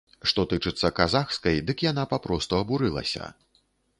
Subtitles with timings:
[0.29, 3.29] Што тычыцца казахскай, дык яна папросту абурылася.